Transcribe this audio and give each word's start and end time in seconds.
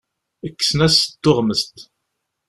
Kksen-as-d 0.57 1.11
tuɣmest. 1.23 1.77